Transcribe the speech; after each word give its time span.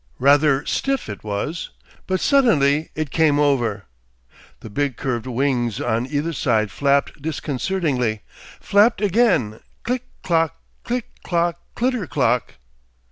Rather 0.17 0.65
stiff 0.65 1.07
it 1.07 1.23
was, 1.23 1.69
but 2.07 2.19
suddenly 2.19 2.89
it 2.95 3.11
came 3.11 3.37
over 3.37 3.85
The 4.61 4.69
big 4.71 4.97
curved 4.97 5.27
wings 5.27 5.79
on 5.79 6.07
either 6.07 6.33
side 6.33 6.71
flapped 6.71 7.21
disconcertingly, 7.21 8.21
flapped 8.59 8.99
again' 8.99 9.59
click, 9.83 10.05
clock, 10.23 10.55
click, 10.83 11.05
clock, 11.21 11.59
clitter 11.75 12.07
clock! 12.07 12.55